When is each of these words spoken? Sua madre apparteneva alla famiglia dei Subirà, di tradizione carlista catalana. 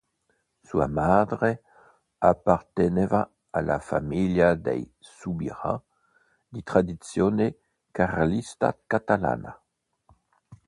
Sua 0.63 0.87
madre 0.87 1.61
apparteneva 2.21 3.29
alla 3.51 3.77
famiglia 3.77 4.55
dei 4.55 4.91
Subirà, 4.97 5.79
di 6.49 6.63
tradizione 6.63 7.59
carlista 7.91 8.75
catalana. 8.87 9.61